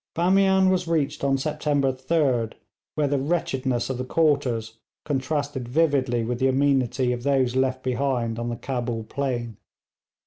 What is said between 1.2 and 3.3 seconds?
on September 3d, where the